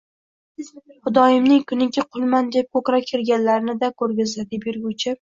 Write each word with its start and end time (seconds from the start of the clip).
Xudoyimning 1.07 1.61
kuniki, 1.73 2.05
“qulman” 2.17 2.51
deb 2.57 2.75
ko’krak 2.79 3.09
kerganlarni-da 3.15 3.95
ko’rgizdi!” 4.01 4.51
deb 4.53 4.71
yurguvchi 4.73 5.09